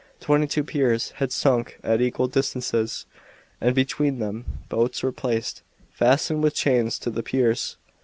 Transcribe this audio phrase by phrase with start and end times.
[0.19, 3.05] Twenty two piers had been sunk at equal distances,
[3.61, 7.77] and between them boats were placed, fastened with chains to the piers.